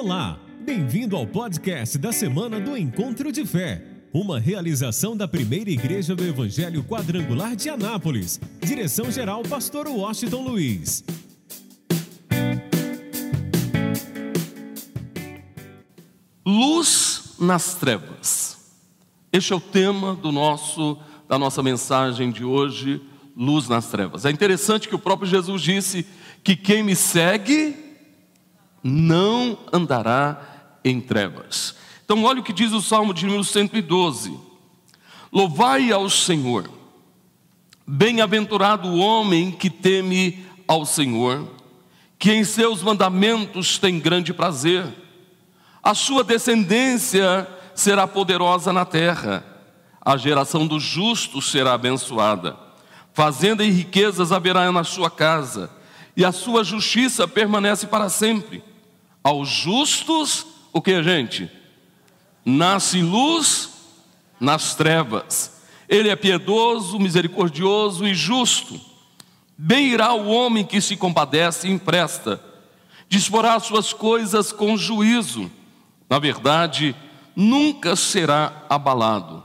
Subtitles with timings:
[0.00, 3.82] Olá, bem-vindo ao podcast da semana do Encontro de Fé,
[4.12, 8.40] uma realização da primeira igreja do Evangelho Quadrangular de Anápolis.
[8.62, 11.02] Direção-geral, Pastor Washington Luiz.
[16.46, 18.56] Luz nas trevas.
[19.32, 20.96] Este é o tema do nosso
[21.28, 23.02] da nossa mensagem de hoje,
[23.36, 24.24] luz nas trevas.
[24.24, 26.06] É interessante que o próprio Jesus disse
[26.44, 27.87] que quem me segue
[28.88, 30.40] não andará
[30.84, 31.76] em trevas.
[32.04, 34.38] Então, olha o que diz o Salmo de número 112:
[35.30, 36.70] Louvai ao Senhor,
[37.86, 41.46] bem-aventurado o homem que teme ao Senhor,
[42.18, 44.86] que em seus mandamentos tem grande prazer,
[45.82, 49.44] a sua descendência será poderosa na terra,
[50.00, 52.56] a geração dos justos será abençoada,
[53.12, 55.70] fazenda e riquezas haverá na sua casa,
[56.16, 58.62] e a sua justiça permanece para sempre.
[59.22, 61.50] Aos justos, o que, gente?
[62.44, 63.70] Nasce luz
[64.40, 65.62] nas trevas.
[65.88, 68.80] Ele é piedoso, misericordioso e justo.
[69.56, 72.40] Bem irá o homem que se compadece e empresta.
[73.08, 75.50] Disporá suas coisas com juízo.
[76.08, 76.94] Na verdade,
[77.34, 79.42] nunca será abalado.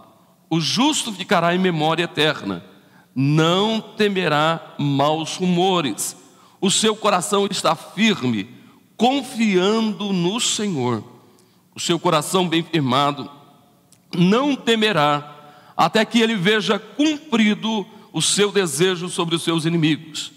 [0.49, 2.63] O justo ficará em memória eterna.
[3.15, 6.15] Não temerá maus rumores.
[6.61, 8.52] O seu coração está firme
[8.97, 11.03] confiando no Senhor.
[11.75, 13.29] O seu coração bem firmado
[14.15, 15.29] não temerá
[15.75, 20.31] até que ele veja cumprido o seu desejo sobre os seus inimigos.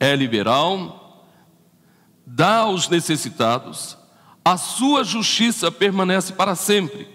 [0.00, 1.28] É liberal,
[2.26, 3.96] dá aos necessitados,
[4.44, 7.08] a sua justiça permanece para sempre,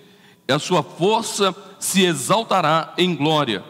[0.47, 3.63] e a sua força se exaltará em glória.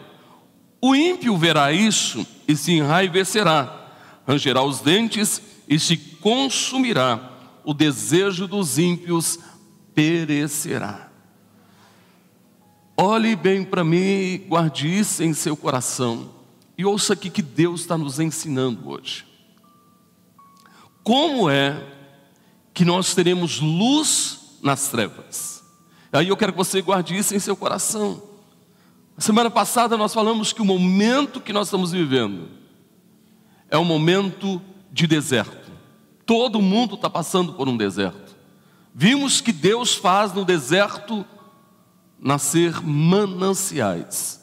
[0.80, 3.90] O ímpio verá isso e se enraivecerá,
[4.26, 7.32] rangerá os dentes e se consumirá,
[7.64, 9.38] o desejo dos ímpios
[9.94, 11.10] perecerá.
[12.96, 16.30] Olhe bem para mim, guarde isso em seu coração
[16.76, 19.26] e ouça aqui que Deus está nos ensinando hoje.
[21.02, 21.84] Como é
[22.72, 25.62] que nós teremos luz nas trevas?
[26.12, 28.22] Aí eu quero que você guarde isso em seu coração.
[29.18, 32.48] Semana passada nós falamos que o momento que nós estamos vivendo
[33.68, 34.62] é um momento
[34.92, 35.57] de deserto.
[36.28, 38.36] Todo mundo está passando por um deserto.
[38.94, 41.24] Vimos que Deus faz no deserto
[42.20, 44.38] nascer mananciais.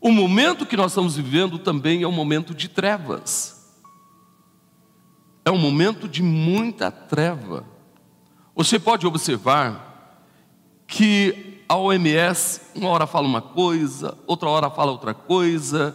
[0.00, 3.72] O momento que nós estamos vivendo também é um momento de trevas.
[5.44, 7.64] É um momento de muita treva.
[8.56, 10.26] Você pode observar
[10.88, 15.94] que a OMS, uma hora fala uma coisa, outra hora fala outra coisa,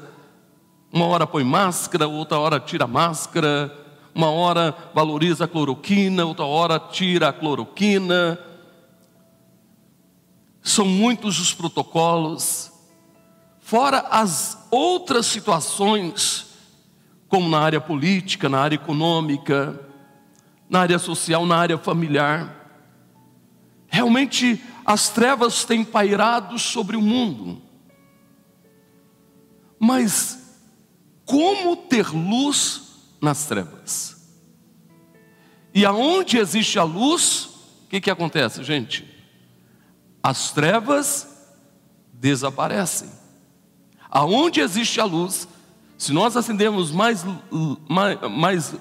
[0.90, 6.80] uma hora põe máscara, outra hora tira máscara, uma hora valoriza a cloroquina, outra hora
[6.80, 8.40] tira a cloroquina.
[10.62, 12.72] São muitos os protocolos,
[13.60, 16.48] fora as outras situações,
[17.28, 19.80] como na área política, na área econômica,
[20.70, 22.56] na área social, na área familiar.
[23.88, 27.62] Realmente as trevas têm pairado sobre o mundo.
[29.80, 30.58] Mas
[31.26, 32.89] como ter luz
[33.22, 34.18] nas trevas.
[35.74, 37.46] E aonde existe a luz,
[37.86, 39.06] o que, que acontece, gente?
[40.22, 41.28] As trevas
[42.14, 43.10] desaparecem.
[44.10, 45.48] Aonde existe a luz,
[45.98, 47.26] se nós acendermos mais,
[47.88, 48.76] mais, mais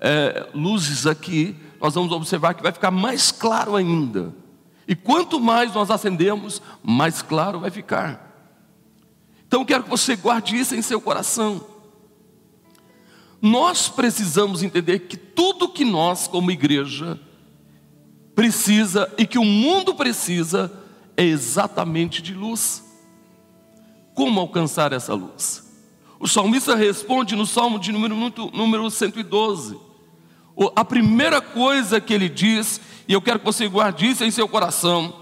[0.00, 4.34] é, luzes aqui, nós vamos observar que vai ficar mais claro ainda.
[4.86, 8.24] E quanto mais nós acendemos, mais claro vai ficar.
[9.46, 11.73] Então quero que você guarde isso em seu coração.
[13.44, 17.20] Nós precisamos entender que tudo que nós, como igreja,
[18.34, 20.72] precisa e que o mundo precisa
[21.14, 22.82] é exatamente de luz.
[24.14, 25.62] Como alcançar essa luz?
[26.18, 28.16] O salmista responde no salmo de número,
[28.50, 29.78] número 112.
[30.74, 34.48] A primeira coisa que ele diz, e eu quero que você guarde isso em seu
[34.48, 35.14] coração,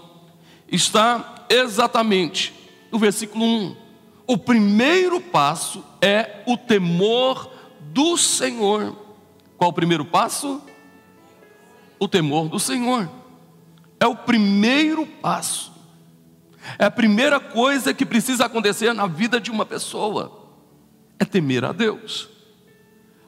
[0.71, 2.55] está exatamente
[2.93, 3.77] no versículo 1.
[4.29, 7.51] O primeiro passo é o temor
[7.93, 8.97] do Senhor.
[9.57, 10.61] Qual o primeiro passo?
[11.99, 13.09] O temor do Senhor.
[14.01, 15.73] É o primeiro passo.
[16.79, 20.51] É a primeira coisa que precisa acontecer na vida de uma pessoa.
[21.19, 22.29] É temer a Deus.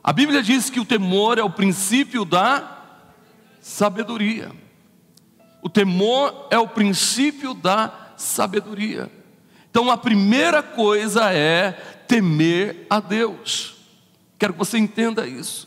[0.03, 2.83] A Bíblia diz que o temor é o princípio da
[3.61, 4.51] sabedoria.
[5.63, 9.11] O temor é o princípio da sabedoria.
[9.71, 11.73] Então a primeira coisa é
[12.07, 13.74] temer a Deus.
[14.45, 15.67] Quero que você entenda isso.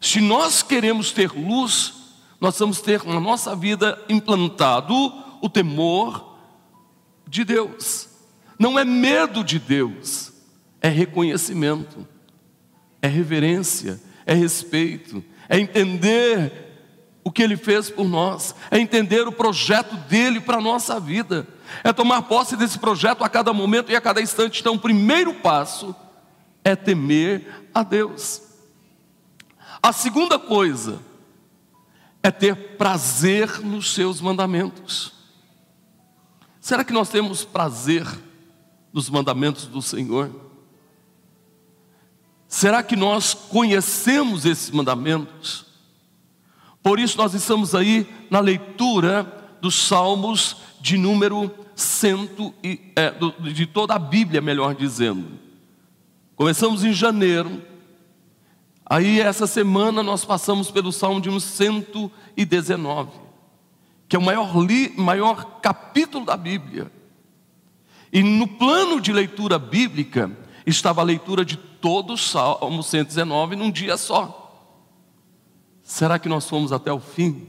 [0.00, 1.94] Se nós queremos ter luz,
[2.40, 4.94] Nós vamos ter na nossa vida implantado
[5.40, 6.36] o temor
[7.26, 8.08] de Deus.
[8.58, 10.32] Não é medo de Deus,
[10.80, 12.06] é reconhecimento,
[13.02, 16.66] é reverência, é respeito, é entender
[17.24, 21.46] o que Ele fez por nós, é entender o projeto dele para a nossa vida,
[21.82, 24.60] é tomar posse desse projeto a cada momento e a cada instante.
[24.60, 25.94] Então, o primeiro passo
[26.68, 28.42] é temer a Deus.
[29.82, 31.00] A segunda coisa
[32.22, 35.12] é ter prazer nos seus mandamentos.
[36.60, 38.06] Será que nós temos prazer
[38.92, 40.30] nos mandamentos do Senhor?
[42.46, 45.66] Será que nós conhecemos esses mandamentos?
[46.82, 53.12] Por isso nós estamos aí na leitura dos Salmos de número cento e, é,
[53.52, 55.47] de toda a Bíblia, melhor dizendo.
[56.38, 57.60] Começamos em janeiro,
[58.86, 63.10] aí essa semana nós passamos pelo Salmo de 119,
[64.08, 66.92] que é o maior, li, maior capítulo da Bíblia.
[68.12, 70.30] E no plano de leitura bíblica
[70.64, 74.72] estava a leitura de todo o Salmo 119 num dia só.
[75.82, 77.48] Será que nós fomos até o fim?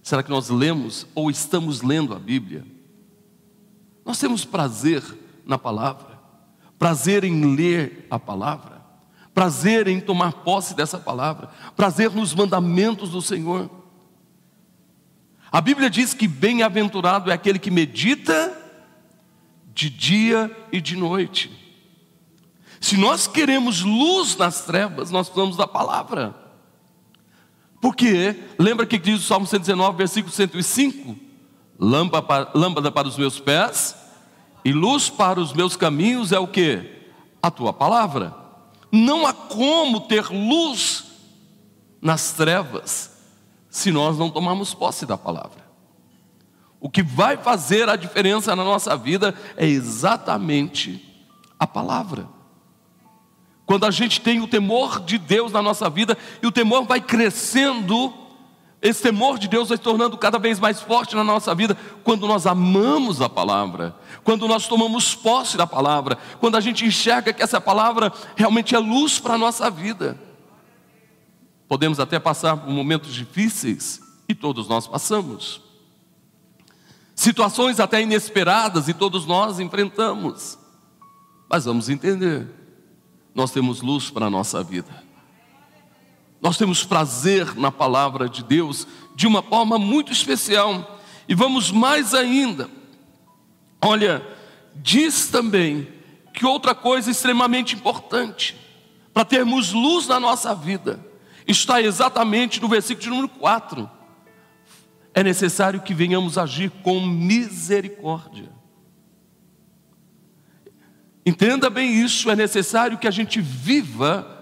[0.00, 2.64] Será que nós lemos ou estamos lendo a Bíblia?
[4.04, 5.02] Nós temos prazer
[5.44, 6.09] na palavra,
[6.80, 8.80] prazer em ler a palavra,
[9.34, 13.68] prazer em tomar posse dessa palavra, prazer nos mandamentos do Senhor.
[15.52, 18.56] A Bíblia diz que bem-aventurado é aquele que medita
[19.74, 21.50] de dia e de noite.
[22.80, 26.34] Se nós queremos luz nas trevas, nós precisamos da palavra.
[27.78, 31.14] Porque, lembra que diz o Salmo 119, versículo 105?
[31.78, 33.99] Lâmpada, lâmpada para os meus pés
[34.64, 36.98] e luz para os meus caminhos é o que?
[37.42, 38.34] A tua palavra.
[38.92, 41.04] Não há como ter luz
[42.00, 43.10] nas trevas
[43.68, 45.64] se nós não tomarmos posse da palavra.
[46.80, 51.06] O que vai fazer a diferença na nossa vida é exatamente
[51.58, 52.26] a palavra.
[53.66, 57.00] Quando a gente tem o temor de Deus na nossa vida e o temor vai
[57.00, 58.12] crescendo,
[58.82, 62.26] esse temor de Deus vai se tornando cada vez mais forte na nossa vida quando
[62.26, 63.94] nós amamos a palavra,
[64.24, 68.78] quando nós tomamos posse da palavra, quando a gente enxerga que essa palavra realmente é
[68.78, 70.18] luz para a nossa vida.
[71.68, 75.60] Podemos até passar por momentos difíceis, e todos nós passamos.
[77.14, 80.58] Situações até inesperadas, e todos nós enfrentamos.
[81.48, 82.60] Mas vamos entender
[83.34, 85.09] nós temos luz para a nossa vida.
[86.40, 91.00] Nós temos prazer na palavra de Deus de uma forma muito especial.
[91.28, 92.70] E vamos mais ainda.
[93.80, 94.26] Olha,
[94.74, 95.88] diz também
[96.32, 98.56] que outra coisa extremamente importante
[99.12, 101.04] para termos luz na nossa vida
[101.46, 103.90] está exatamente no versículo de número 4.
[105.12, 108.50] É necessário que venhamos agir com misericórdia.
[111.26, 114.39] Entenda bem isso, é necessário que a gente viva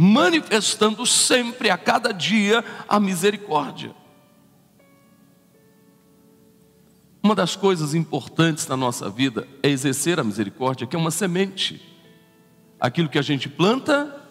[0.00, 3.92] manifestando sempre, a cada dia, a misericórdia.
[7.20, 11.82] Uma das coisas importantes na nossa vida é exercer a misericórdia, que é uma semente.
[12.78, 14.24] Aquilo que a gente planta,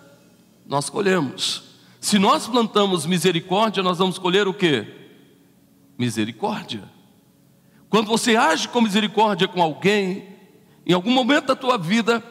[0.65, 1.63] nós colhemos.
[1.99, 4.87] Se nós plantamos misericórdia, nós vamos colher o que?
[5.97, 6.83] Misericórdia.
[7.89, 10.29] Quando você age com misericórdia com alguém,
[10.85, 12.23] em algum momento da tua vida,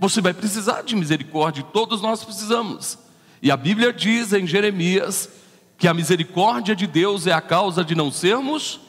[0.00, 2.98] você vai precisar de misericórdia, todos nós precisamos.
[3.42, 5.28] E a Bíblia diz em Jeremias
[5.76, 8.80] que a misericórdia de Deus é a causa de não sermos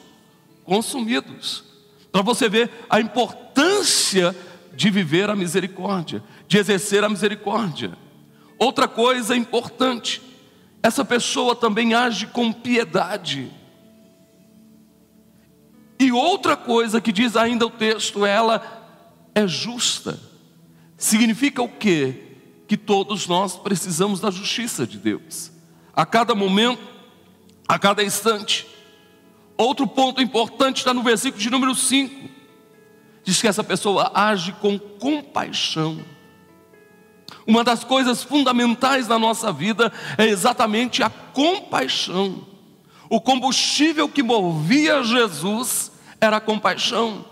[0.64, 1.64] consumidos.
[2.10, 4.34] Para você ver a importância
[4.74, 7.92] de viver a misericórdia, de exercer a misericórdia.
[8.58, 10.22] Outra coisa importante,
[10.82, 13.52] essa pessoa também age com piedade.
[16.00, 18.62] E outra coisa que diz ainda o texto, ela
[19.34, 20.31] é justa.
[21.02, 22.14] Significa o quê?
[22.68, 25.50] Que todos nós precisamos da justiça de Deus.
[25.92, 26.80] A cada momento,
[27.66, 28.68] a cada instante.
[29.56, 32.30] Outro ponto importante está no versículo de número 5.
[33.24, 36.04] Diz que essa pessoa age com compaixão.
[37.48, 42.46] Uma das coisas fundamentais na nossa vida é exatamente a compaixão.
[43.10, 45.90] O combustível que movia Jesus
[46.20, 47.31] era a compaixão.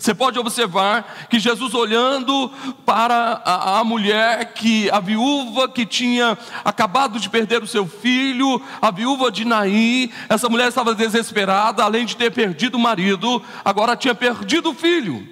[0.00, 2.48] Você pode observar que Jesus olhando
[2.86, 8.62] para a, a, mulher que a viúva que tinha acabado de perder o seu filho,
[8.80, 13.94] a viúva de Naim, essa mulher estava desesperada, além de ter perdido o marido, agora
[13.94, 15.28] tinha perdido o filho.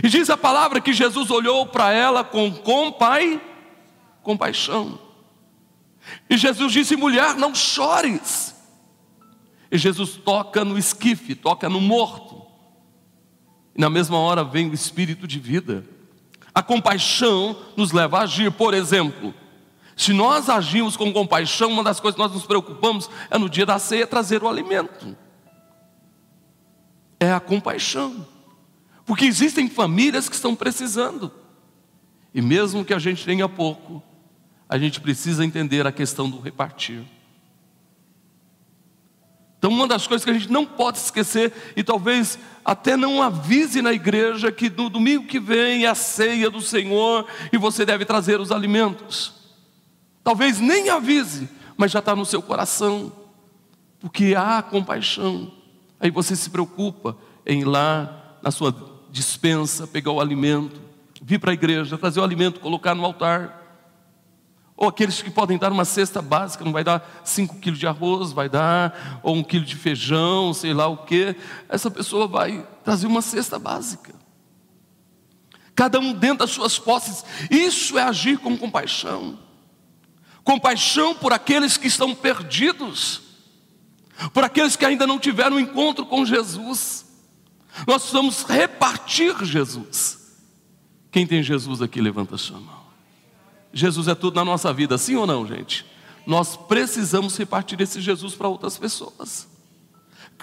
[0.00, 3.40] E diz a palavra que Jesus olhou para ela com compai,
[4.22, 4.96] compaixão.
[6.30, 8.54] E Jesus disse: mulher, não chores.
[9.72, 12.29] E Jesus toca no esquife, toca no morto.
[13.80, 15.86] Na mesma hora vem o espírito de vida.
[16.54, 18.52] A compaixão nos leva a agir.
[18.52, 19.32] Por exemplo,
[19.96, 23.64] se nós agimos com compaixão, uma das coisas que nós nos preocupamos é no dia
[23.64, 25.16] da ceia trazer o alimento.
[27.18, 28.26] É a compaixão.
[29.06, 31.32] Porque existem famílias que estão precisando.
[32.34, 34.02] E mesmo que a gente tenha pouco,
[34.68, 37.02] a gente precisa entender a questão do repartir.
[39.60, 43.82] Então, uma das coisas que a gente não pode esquecer, e talvez até não avise
[43.82, 48.06] na igreja, que no domingo que vem é a ceia do Senhor e você deve
[48.06, 49.34] trazer os alimentos.
[50.24, 53.12] Talvez nem avise, mas já está no seu coração,
[54.00, 55.52] porque há compaixão.
[56.00, 57.14] Aí você se preocupa
[57.44, 58.74] em ir lá na sua
[59.10, 60.80] dispensa, pegar o alimento,
[61.20, 63.59] vir para a igreja, trazer o alimento, colocar no altar.
[64.80, 68.32] Ou aqueles que podem dar uma cesta básica, não vai dar 5 quilos de arroz,
[68.32, 71.36] vai dar, ou um quilo de feijão, sei lá o quê.
[71.68, 74.14] Essa pessoa vai trazer uma cesta básica.
[75.74, 77.22] Cada um dentro das suas posses.
[77.50, 79.38] Isso é agir com compaixão.
[80.42, 83.20] Compaixão por aqueles que estão perdidos,
[84.32, 87.04] por aqueles que ainda não tiveram um encontro com Jesus.
[87.86, 90.38] Nós precisamos repartir Jesus.
[91.12, 92.79] Quem tem Jesus aqui, levanta a sua mão.
[93.72, 95.86] Jesus é tudo na nossa vida, sim ou não, gente?
[96.26, 99.48] Nós precisamos repartir esse Jesus para outras pessoas.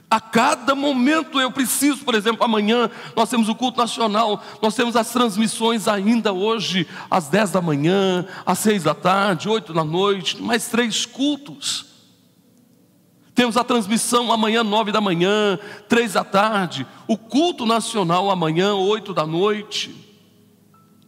[0.09, 4.95] A cada momento eu preciso, por exemplo, amanhã nós temos o culto nacional, nós temos
[4.95, 10.41] as transmissões ainda hoje, às 10 da manhã, às 6 da tarde, 8 da noite,
[10.41, 11.85] mais três cultos.
[13.35, 19.13] Temos a transmissão amanhã, 9 da manhã, 3 da tarde, o culto nacional amanhã, 8
[19.13, 19.93] da noite.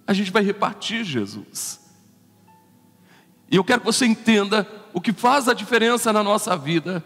[0.05, 1.79] A gente vai repartir Jesus.
[3.51, 7.03] E eu quero que você entenda o que faz a diferença na nossa vida.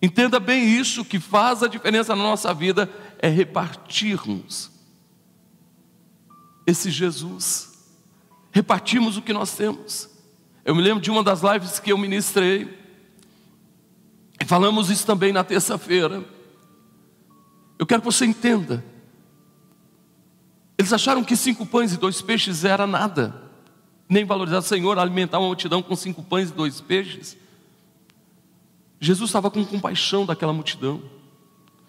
[0.00, 4.70] Entenda bem isso, o que faz a diferença na nossa vida é repartirmos
[6.66, 7.74] esse Jesus.
[8.50, 10.08] Repartimos o que nós temos.
[10.64, 12.76] Eu me lembro de uma das lives que eu ministrei.
[14.40, 16.24] E falamos isso também na terça-feira.
[17.78, 18.84] Eu quero que você entenda.
[20.78, 23.45] Eles acharam que cinco pães e dois peixes era nada
[24.08, 27.36] nem valorizar o Senhor, alimentar uma multidão com cinco pães e dois peixes.
[29.00, 31.02] Jesus estava com compaixão daquela multidão.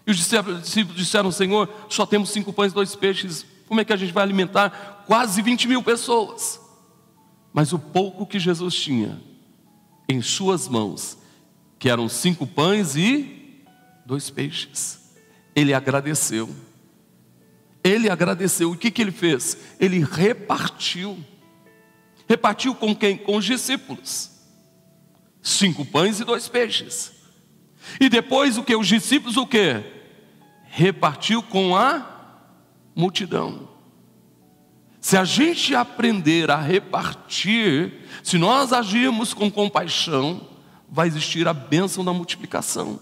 [0.06, 3.94] E os discípulos disseram: Senhor, só temos cinco pães e dois peixes, como é que
[3.94, 6.60] a gente vai alimentar quase 20 mil pessoas?
[7.54, 9.22] Mas o pouco que Jesus tinha
[10.08, 11.18] em suas mãos,
[11.78, 13.64] que eram cinco pães e
[14.06, 15.14] dois peixes,
[15.56, 16.50] ele agradeceu.
[17.84, 18.72] Ele agradeceu.
[18.72, 19.58] O que, que ele fez?
[19.80, 21.18] Ele repartiu.
[22.27, 23.17] Repartiu com quem?
[23.17, 24.31] Com os discípulos.
[25.41, 27.13] Cinco pães e dois peixes.
[28.00, 28.75] E depois o que?
[28.75, 29.81] Os discípulos o que?
[30.65, 32.05] Repartiu com a
[32.93, 33.69] multidão.
[35.00, 40.50] Se a gente aprender a repartir, se nós agirmos com compaixão,
[40.89, 43.00] vai existir a bênção da multiplicação.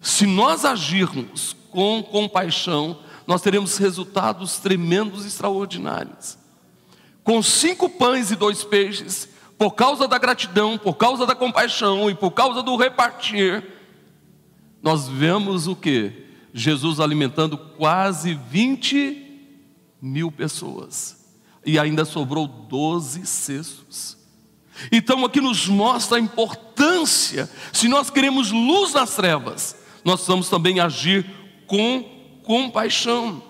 [0.00, 6.39] Se nós agirmos com compaixão, nós teremos resultados tremendos e extraordinários
[7.22, 12.14] com cinco pães e dois peixes, por causa da gratidão, por causa da compaixão e
[12.14, 13.62] por causa do repartir,
[14.82, 16.12] nós vemos o que?
[16.52, 19.30] Jesus alimentando quase 20
[20.00, 21.18] mil pessoas.
[21.64, 24.16] E ainda sobrou 12 cestos.
[24.90, 30.80] Então aqui nos mostra a importância, se nós queremos luz nas trevas, nós precisamos também
[30.80, 31.26] agir
[31.66, 32.02] com
[32.44, 33.42] compaixão.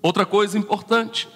[0.00, 1.28] Outra coisa importante,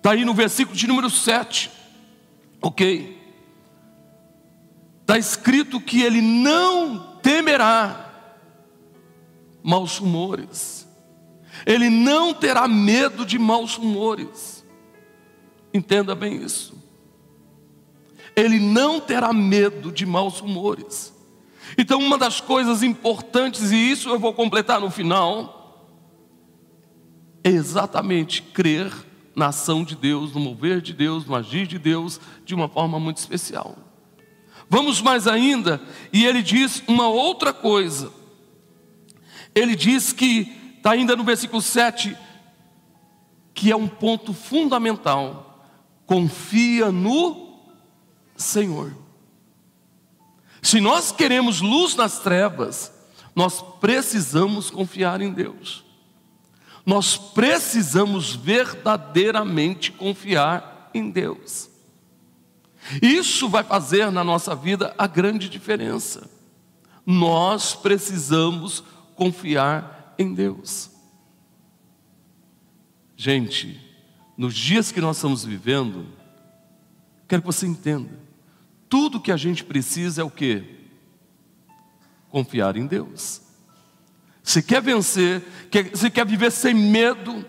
[0.00, 1.70] Está aí no versículo de número 7.
[2.62, 3.20] Ok?
[5.02, 8.32] Está escrito que ele não temerá
[9.62, 10.88] maus rumores.
[11.66, 14.64] Ele não terá medo de maus rumores.
[15.74, 16.82] Entenda bem isso.
[18.34, 21.12] Ele não terá medo de maus rumores.
[21.76, 25.86] Então, uma das coisas importantes, e isso eu vou completar no final,
[27.44, 32.20] é exatamente crer na ação de Deus, no mover de Deus, no agir de Deus,
[32.44, 33.76] de uma forma muito especial.
[34.68, 35.80] Vamos mais ainda,
[36.12, 38.12] e ele diz uma outra coisa.
[39.54, 42.16] Ele diz que, está ainda no versículo 7,
[43.52, 45.66] que é um ponto fundamental:
[46.06, 47.58] confia no
[48.36, 48.96] Senhor.
[50.62, 52.92] Se nós queremos luz nas trevas,
[53.34, 55.89] nós precisamos confiar em Deus
[56.90, 61.70] nós precisamos verdadeiramente confiar em Deus.
[63.00, 66.28] Isso vai fazer na nossa vida a grande diferença.
[67.06, 68.82] Nós precisamos
[69.14, 70.90] confiar em Deus.
[73.16, 73.80] Gente,
[74.36, 76.08] nos dias que nós estamos vivendo,
[77.28, 78.18] quero que você entenda,
[78.88, 80.64] tudo que a gente precisa é o que?
[82.30, 83.42] Confiar em Deus.
[84.42, 85.42] Se quer vencer,
[85.94, 87.44] se quer viver sem medo,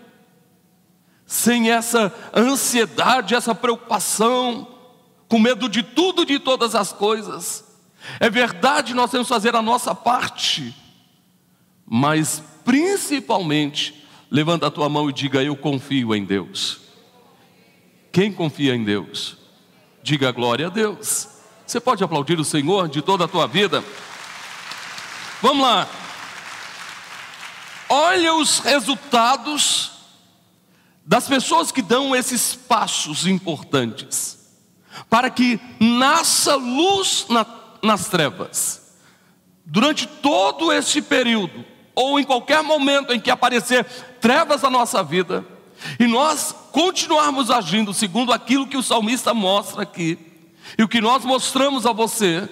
[1.26, 4.68] sem essa ansiedade, essa preocupação,
[5.28, 7.64] com medo de tudo, de todas as coisas.
[8.20, 10.74] É verdade, nós temos que fazer a nossa parte,
[11.86, 16.80] mas principalmente, levanta a tua mão e diga: Eu confio em Deus.
[18.12, 19.38] Quem confia em Deus?
[20.02, 21.28] Diga glória a Deus.
[21.66, 23.82] Você pode aplaudir o Senhor de toda a tua vida?
[25.40, 25.88] Vamos lá.
[27.94, 29.90] Olha os resultados
[31.04, 34.38] das pessoas que dão esses passos importantes
[35.10, 37.44] para que nasça luz na,
[37.82, 38.94] nas trevas.
[39.66, 43.84] Durante todo esse período, ou em qualquer momento em que aparecer
[44.22, 45.44] trevas na nossa vida,
[46.00, 50.18] e nós continuarmos agindo segundo aquilo que o salmista mostra aqui,
[50.78, 52.48] e o que nós mostramos a você,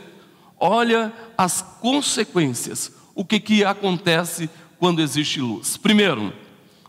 [0.58, 5.76] olha as consequências, o que, que acontece quando existe luz.
[5.76, 6.32] Primeiro,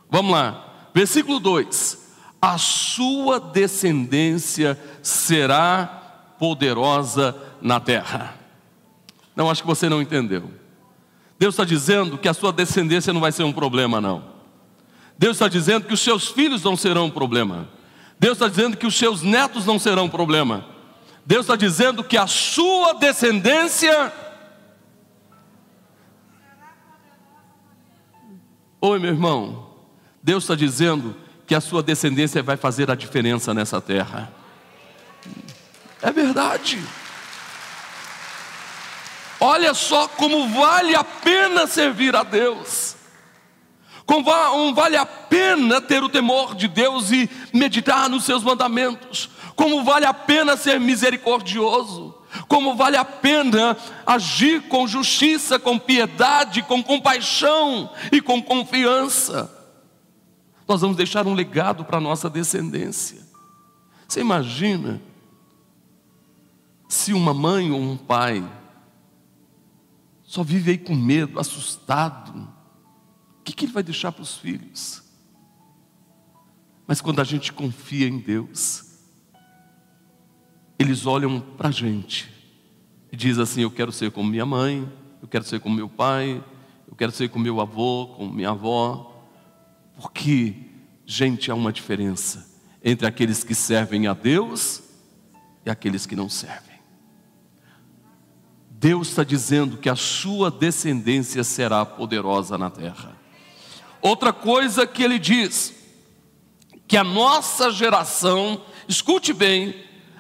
[0.10, 5.86] vamos lá, versículo 2: a sua descendência será
[6.40, 8.34] poderosa na terra.
[9.36, 10.50] Não, acho que você não entendeu.
[11.38, 14.24] Deus está dizendo que a sua descendência não vai ser um problema, não.
[15.18, 17.68] Deus está dizendo que os seus filhos não serão um problema.
[18.20, 20.66] Deus está dizendo que os seus netos não serão um problema.
[21.26, 24.12] Deus está dizendo que a sua descendência.
[28.84, 29.68] Oi, meu irmão.
[30.24, 34.34] Deus está dizendo que a sua descendência vai fazer a diferença nessa terra.
[36.02, 36.82] É verdade.
[39.40, 42.96] Olha só como vale a pena servir a Deus.
[44.04, 49.30] Como vale a pena ter o temor de Deus e meditar nos seus mandamentos.
[49.56, 52.11] Como vale a pena ser misericordioso.
[52.52, 59.62] Como vale a pena agir com justiça, com piedade, com compaixão e com confiança
[60.72, 63.22] nós vamos deixar um legado para a nossa descendência.
[64.08, 65.02] Você imagina
[66.88, 68.42] se uma mãe ou um pai
[70.24, 72.48] só vive aí com medo, assustado,
[73.40, 75.04] o que, que ele vai deixar para os filhos?
[76.88, 78.86] Mas quando a gente confia em Deus,
[80.80, 82.41] eles olham para a gente
[83.12, 84.90] e diz assim: Eu quero ser como minha mãe,
[85.22, 86.44] eu quero ser como meu pai,
[86.88, 89.12] eu quero ser como meu avô, como minha avó.
[90.00, 90.56] Porque,
[91.06, 92.50] gente, há uma diferença
[92.84, 94.82] entre aqueles que servem a Deus
[95.66, 96.72] e aqueles que não servem.
[98.70, 103.16] Deus está dizendo que a sua descendência será poderosa na terra.
[104.02, 105.72] Outra coisa que ele diz,
[106.88, 109.76] que a nossa geração, escute bem,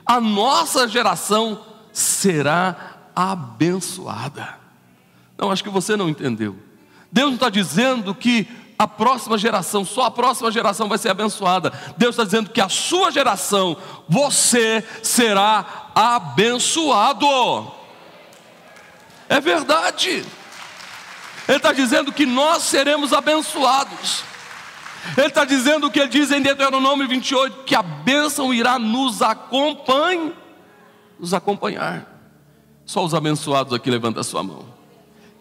[0.05, 4.59] a nossa geração será abençoada.
[5.37, 6.55] Não, acho que você não entendeu.
[7.11, 11.71] Deus não está dizendo que a próxima geração, só a próxima geração vai ser abençoada.
[11.97, 13.77] Deus está dizendo que a sua geração,
[14.09, 17.71] você será abençoado.
[19.29, 20.25] É verdade.
[21.47, 24.23] Ele está dizendo que nós seremos abençoados.
[25.17, 29.21] Ele está dizendo o que ele diz em Deuteronômio 28, que a bênção irá nos
[29.21, 30.33] acompanhar,
[31.21, 32.05] nos acompanhar.
[32.85, 34.65] Só os abençoados aqui levanta a sua mão.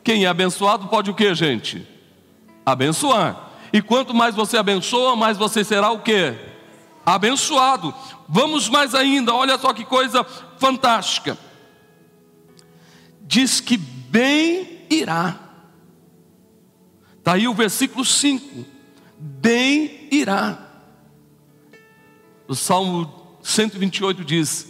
[0.05, 1.85] Quem é abençoado pode o que, gente?
[2.65, 3.51] abençoar.
[3.73, 6.35] E quanto mais você abençoa, mais você será o que?
[7.05, 7.95] Abençoado.
[8.29, 10.25] Vamos mais ainda, olha só que coisa
[10.59, 11.37] fantástica.
[13.23, 15.39] Diz que bem irá.
[17.19, 18.65] Está aí o versículo 5.
[19.19, 20.59] Bem irá.
[22.49, 24.70] O Salmo 128 diz: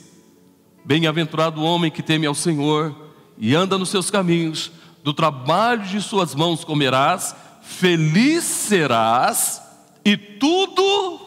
[0.85, 2.95] Bem-aventurado o homem que teme ao Senhor
[3.39, 4.71] e anda nos seus caminhos,
[5.03, 7.35] do trabalho de suas mãos comerás
[7.71, 9.63] feliz serás
[10.05, 11.21] e tudo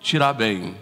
[0.00, 0.74] te irá bem.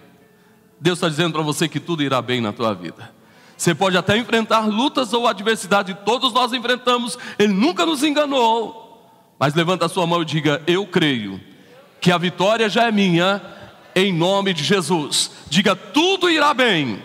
[0.80, 3.12] Deus está dizendo para você que tudo irá bem na tua vida.
[3.56, 8.86] Você pode até enfrentar lutas ou adversidade, todos nós enfrentamos, Ele nunca nos enganou.
[9.38, 11.40] Mas levanta a sua mão e diga: Eu creio
[12.00, 13.42] que a vitória já é minha,
[13.94, 15.30] em nome de Jesus.
[15.48, 17.02] Diga: Tudo irá bem.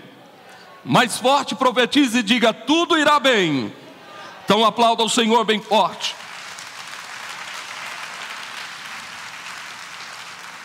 [0.84, 3.74] Mais forte profetize e diga: Tudo irá bem.
[4.44, 6.16] Então aplauda o Senhor bem forte.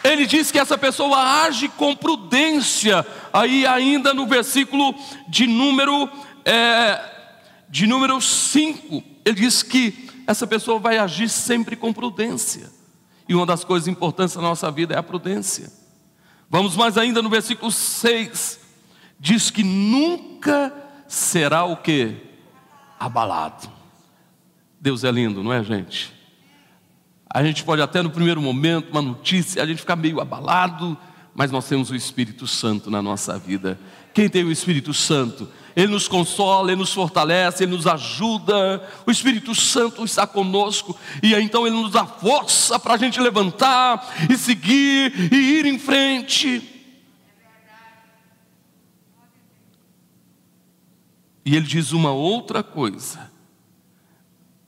[0.02, 3.06] Ele diz que essa pessoa age com prudência.
[3.32, 4.94] Aí ainda no versículo
[5.28, 6.08] de número
[6.44, 7.18] é,
[7.68, 12.70] de número 5, ele diz que essa pessoa vai agir sempre com prudência.
[13.28, 15.70] E uma das coisas importantes da nossa vida é a prudência.
[16.48, 18.58] Vamos mais ainda no versículo 6,
[19.18, 20.72] diz que nunca
[21.06, 22.16] será o que?
[22.98, 23.68] Abalado.
[24.80, 26.12] Deus é lindo, não é, gente?
[27.28, 30.96] A gente pode até no primeiro momento, uma notícia, a gente ficar meio abalado,
[31.34, 33.78] mas nós temos o Espírito Santo na nossa vida.
[34.14, 35.48] Quem tem o Espírito Santo?
[35.76, 38.82] Ele nos consola, Ele nos fortalece, Ele nos ajuda.
[39.06, 44.12] O Espírito Santo está conosco e então Ele nos dá força para a gente levantar
[44.28, 46.77] e seguir e ir em frente.
[51.48, 53.32] E ele diz uma outra coisa: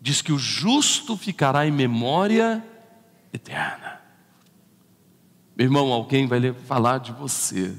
[0.01, 2.65] diz que o justo ficará em memória
[3.35, 4.01] eterna.
[5.55, 7.77] Meu irmão, alguém vai falar de você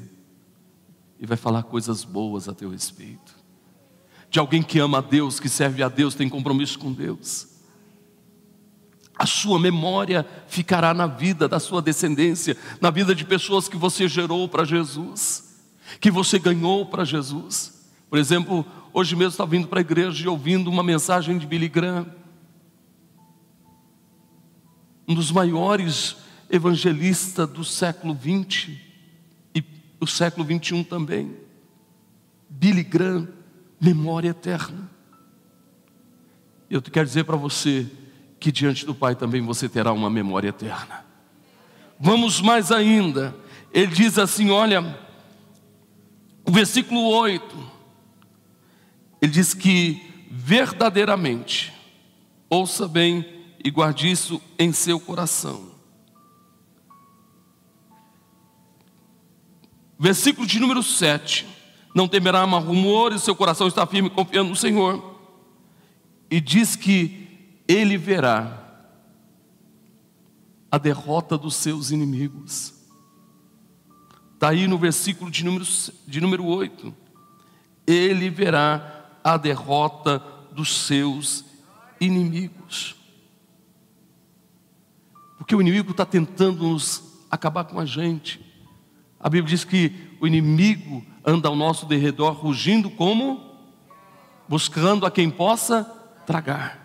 [1.19, 3.35] e vai falar coisas boas a teu respeito.
[4.29, 7.47] De alguém que ama a Deus, que serve a Deus, tem compromisso com Deus.
[9.17, 14.07] A sua memória ficará na vida da sua descendência, na vida de pessoas que você
[14.07, 15.59] gerou para Jesus,
[15.99, 17.81] que você ganhou para Jesus.
[18.07, 21.67] Por exemplo, hoje mesmo estava vindo para a igreja e ouvindo uma mensagem de Billy
[21.67, 22.05] Graham,
[25.07, 26.17] um dos maiores
[26.49, 28.79] evangelistas do século 20
[29.55, 29.63] e
[29.99, 31.35] o século 21 também.
[32.49, 33.27] Billy Graham,
[33.79, 34.89] memória eterna.
[36.69, 37.89] Eu quero dizer para você
[38.39, 41.05] que diante do Pai também você terá uma memória eterna.
[41.99, 43.35] Vamos mais ainda.
[43.73, 44.97] Ele diz assim: olha,
[46.45, 47.80] o versículo 8
[49.21, 51.71] ele diz que verdadeiramente,
[52.49, 53.25] ouça bem
[53.63, 55.71] e guarde isso em seu coração.
[59.99, 61.45] Versículo de número 7.
[61.93, 65.19] Não temerá mais rumores, seu coração está firme confiando no Senhor.
[66.29, 68.57] E diz que ele verá
[70.71, 72.73] a derrota dos seus inimigos.
[74.33, 75.65] Está aí no versículo de número,
[76.07, 76.95] de número 8.
[77.85, 81.45] Ele verá a derrota dos seus
[81.99, 82.95] inimigos.
[85.37, 88.39] Porque o inimigo está tentando nos acabar com a gente.
[89.19, 93.51] A Bíblia diz que o inimigo anda ao nosso derredor rugindo como
[94.47, 95.83] buscando a quem possa
[96.25, 96.79] tragar.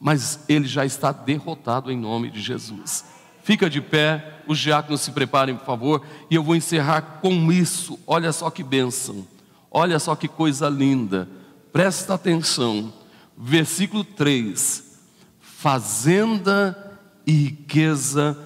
[0.00, 3.04] Mas ele já está derrotado em nome de Jesus.
[3.42, 7.98] Fica de pé, os diáconos se preparem, por favor, e eu vou encerrar com isso.
[8.06, 9.26] Olha só que bênção.
[9.70, 11.28] Olha só que coisa linda,
[11.72, 12.92] presta atenção,
[13.36, 14.98] versículo 3:
[15.40, 18.38] Fazenda e riqueza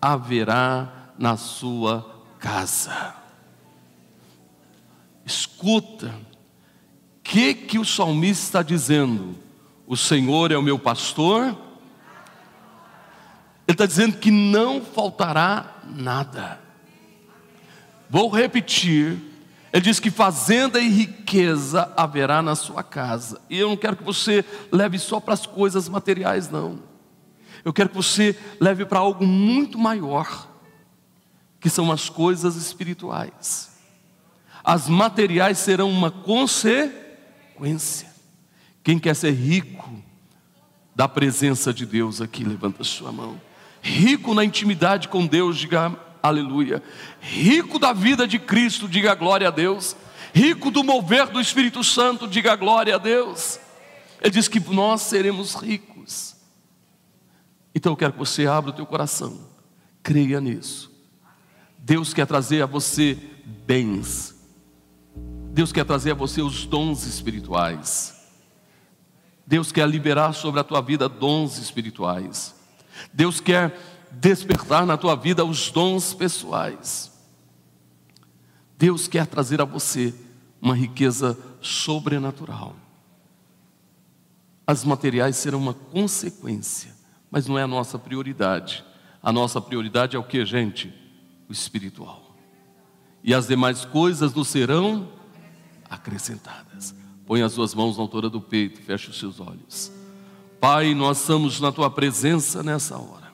[0.00, 3.14] haverá na sua casa.
[5.24, 9.36] Escuta, o que, que o salmista está dizendo?
[9.86, 11.56] O Senhor é o meu pastor.
[13.66, 16.60] Ele está dizendo que não faltará nada.
[18.08, 19.29] Vou repetir
[19.72, 23.40] ele diz que fazenda e riqueza haverá na sua casa.
[23.48, 26.80] E eu não quero que você leve só para as coisas materiais, não.
[27.64, 30.48] Eu quero que você leve para algo muito maior,
[31.60, 33.70] que são as coisas espirituais.
[34.64, 38.08] As materiais serão uma consequência.
[38.82, 40.02] Quem quer ser rico
[40.96, 43.40] da presença de Deus aqui, levanta sua mão.
[43.80, 46.82] Rico na intimidade com Deus, diga aleluia.
[47.20, 49.96] Rico da vida de Cristo, diga glória a Deus.
[50.32, 53.58] Rico do mover do Espírito Santo, diga glória a Deus.
[54.20, 56.36] Ele diz que nós seremos ricos.
[57.74, 59.40] Então eu quero que você abra o teu coração,
[60.02, 60.90] creia nisso.
[61.78, 63.18] Deus quer trazer a você
[63.66, 64.34] bens.
[65.52, 68.16] Deus quer trazer a você os dons espirituais.
[69.46, 72.54] Deus quer liberar sobre a tua vida dons espirituais.
[73.12, 77.10] Deus quer despertar na tua vida os dons pessoais.
[78.76, 80.14] Deus quer trazer a você
[80.60, 82.74] uma riqueza sobrenatural.
[84.66, 86.94] As materiais serão uma consequência,
[87.30, 88.84] mas não é a nossa prioridade.
[89.22, 90.92] A nossa prioridade é o que, gente?
[91.48, 92.36] O espiritual.
[93.22, 95.08] E as demais coisas nos serão
[95.88, 96.94] acrescentadas.
[97.26, 99.92] Põe as suas mãos na altura do peito, feche os seus olhos.
[100.60, 103.29] Pai, nós estamos na tua presença nessa hora.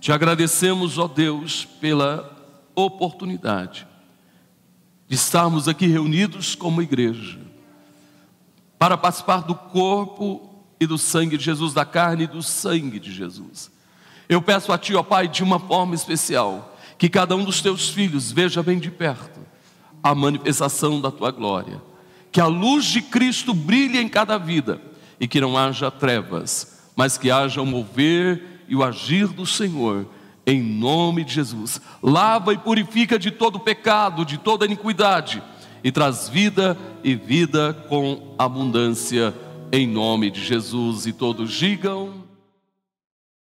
[0.00, 2.36] Te agradecemos, ó Deus, pela
[2.74, 3.86] oportunidade
[5.08, 7.38] de estarmos aqui reunidos como igreja,
[8.78, 13.12] para participar do corpo e do sangue de Jesus, da carne e do sangue de
[13.12, 13.70] Jesus.
[14.28, 17.88] Eu peço a Ti, ó Pai, de uma forma especial, que cada um dos Teus
[17.88, 19.40] filhos veja bem de perto
[20.02, 21.82] a manifestação da Tua glória,
[22.30, 24.80] que a luz de Cristo brilhe em cada vida
[25.18, 30.06] e que não haja trevas, mas que haja o mover e o agir do Senhor,
[30.46, 31.80] em nome de Jesus.
[32.02, 35.42] Lava e purifica de todo pecado, de toda iniquidade,
[35.82, 39.34] e traz vida e vida com abundância,
[39.72, 41.06] em nome de Jesus.
[41.06, 42.17] E todos digam.